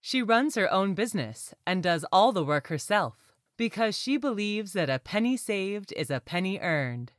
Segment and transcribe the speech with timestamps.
[0.00, 3.16] She runs her own business and does all the work herself
[3.56, 7.12] because she believes that a penny saved is a penny earned.